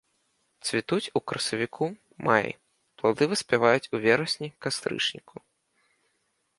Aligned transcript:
Цвітуць 0.69 1.11
у 1.19 1.21
красавіку-маі, 1.31 2.51
плады 3.03 3.23
выспяваюць 3.35 3.89
у 3.97 4.01
верасні-кастрычніку. 4.07 5.35